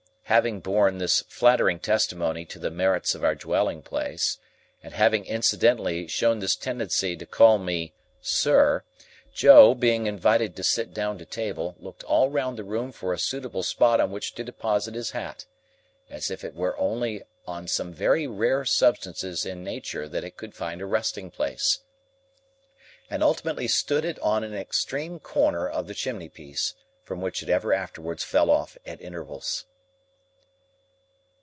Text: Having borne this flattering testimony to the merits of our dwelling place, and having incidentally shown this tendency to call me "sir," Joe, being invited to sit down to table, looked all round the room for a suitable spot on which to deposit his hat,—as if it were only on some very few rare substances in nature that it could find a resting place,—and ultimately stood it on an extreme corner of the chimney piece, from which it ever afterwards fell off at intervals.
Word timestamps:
Having 0.31 0.61
borne 0.61 0.97
this 0.97 1.25
flattering 1.27 1.77
testimony 1.79 2.45
to 2.45 2.57
the 2.57 2.71
merits 2.71 3.13
of 3.13 3.21
our 3.21 3.35
dwelling 3.35 3.81
place, 3.81 4.37
and 4.81 4.93
having 4.93 5.25
incidentally 5.25 6.07
shown 6.07 6.39
this 6.39 6.55
tendency 6.55 7.17
to 7.17 7.25
call 7.25 7.57
me 7.57 7.91
"sir," 8.21 8.85
Joe, 9.33 9.75
being 9.75 10.05
invited 10.07 10.55
to 10.55 10.63
sit 10.63 10.93
down 10.93 11.17
to 11.17 11.25
table, 11.25 11.75
looked 11.79 12.05
all 12.05 12.29
round 12.29 12.55
the 12.57 12.63
room 12.63 12.93
for 12.93 13.11
a 13.11 13.19
suitable 13.19 13.61
spot 13.61 13.99
on 13.99 14.09
which 14.09 14.33
to 14.35 14.43
deposit 14.45 14.95
his 14.95 15.11
hat,—as 15.11 16.31
if 16.31 16.45
it 16.45 16.55
were 16.55 16.77
only 16.79 17.23
on 17.45 17.67
some 17.67 17.91
very 17.91 18.21
few 18.23 18.31
rare 18.31 18.63
substances 18.63 19.45
in 19.45 19.65
nature 19.65 20.07
that 20.07 20.23
it 20.23 20.37
could 20.37 20.55
find 20.55 20.81
a 20.81 20.85
resting 20.85 21.29
place,—and 21.29 23.21
ultimately 23.21 23.67
stood 23.67 24.05
it 24.05 24.17
on 24.19 24.45
an 24.45 24.53
extreme 24.55 25.19
corner 25.19 25.67
of 25.67 25.87
the 25.87 25.93
chimney 25.93 26.29
piece, 26.29 26.73
from 27.03 27.19
which 27.19 27.43
it 27.43 27.49
ever 27.49 27.73
afterwards 27.73 28.23
fell 28.23 28.49
off 28.49 28.77
at 28.85 29.01
intervals. 29.01 29.65